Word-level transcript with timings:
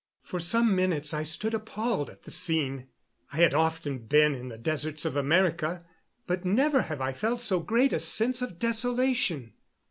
For 0.23 0.39
some 0.39 0.75
minutes 0.75 1.13
I 1.13 1.21
stood 1.21 1.53
appalled 1.53 2.09
at 2.09 2.23
the 2.23 2.31
scene. 2.31 2.87
I 3.31 3.37
had 3.37 3.53
often 3.53 3.99
been 3.99 4.33
in 4.33 4.47
the 4.47 4.57
deserts 4.57 5.05
of 5.05 5.15
America, 5.15 5.83
but 6.25 6.43
never 6.43 6.81
have 6.81 7.01
I 7.01 7.13
felt 7.13 7.41
so 7.41 7.59
great 7.59 7.93
a 7.93 7.99
sense 7.99 8.41
of 8.41 8.57
desolation. 8.57 9.53